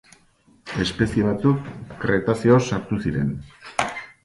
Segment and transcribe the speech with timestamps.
[0.85, 1.69] Espezie batzuk
[2.05, 3.31] Kretazeo sartu ziren.